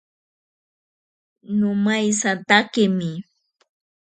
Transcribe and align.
Nomaisatakemi. 1.59 3.11